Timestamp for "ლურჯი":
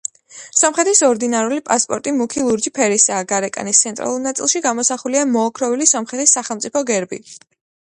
2.47-2.73